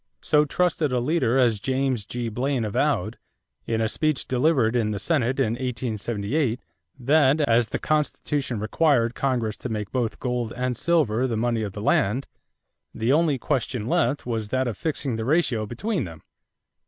[0.23, 2.27] So trusted a leader as James G.
[2.27, 3.19] Blaine avowed,
[3.67, 6.59] in a speech delivered in the Senate in 1878,
[6.97, 11.73] that, as the Constitution required Congress to make both gold and silver the money of
[11.73, 12.25] the land,
[12.95, 16.23] the only question left was that of fixing the ratio between them.